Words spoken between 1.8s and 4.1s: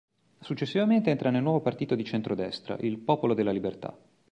di centrodestra, il Popolo della Libertà.